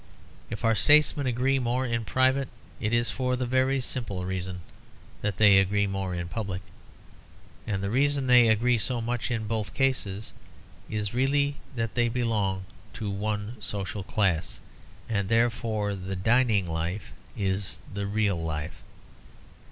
[0.49, 2.47] If our statesmen agree more in private,
[2.79, 4.61] it is for the very simple reason
[5.21, 6.63] that they agree more in public.
[7.67, 10.33] And the reason they agree so much in both cases
[10.89, 14.59] is really that they belong to one social class;
[15.07, 18.81] and therefore the dining life is the real life.